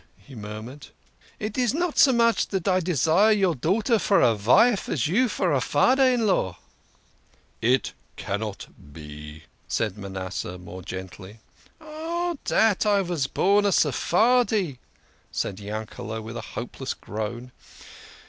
[0.17, 0.87] he mur mured."
[1.47, 5.29] It is not so much dat I desire your daughter for a vife as you
[5.29, 6.57] for a fader in law.""
[7.77, 9.43] It cannot be!"
[9.77, 11.37] said Manasseh more gently."
[11.79, 14.79] Oh dat I had been born a Sephardi!"
[15.31, 17.51] said Yankele with a hopeless groan.